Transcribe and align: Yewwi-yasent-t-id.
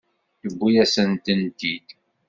Yewwi-yasent-t-id. 0.41 1.87